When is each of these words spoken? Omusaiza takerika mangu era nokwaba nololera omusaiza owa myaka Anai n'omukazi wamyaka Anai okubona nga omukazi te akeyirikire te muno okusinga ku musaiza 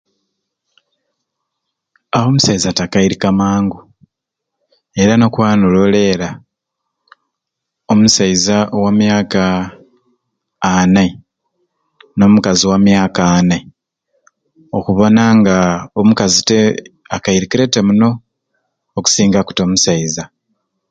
Omusaiza 2.21 2.69
takerika 2.79 3.29
mangu 3.39 3.79
era 5.01 5.13
nokwaba 5.17 5.55
nololera 5.59 6.29
omusaiza 7.91 8.57
owa 8.75 8.91
myaka 8.99 9.43
Anai 10.69 11.11
n'omukazi 12.17 12.63
wamyaka 12.71 13.21
Anai 13.37 13.63
okubona 14.77 15.23
nga 15.37 15.57
omukazi 15.99 16.39
te 16.49 16.59
akeyirikire 17.15 17.65
te 17.73 17.79
muno 17.87 18.09
okusinga 18.97 19.39
ku 19.47 19.53
musaiza 19.71 20.23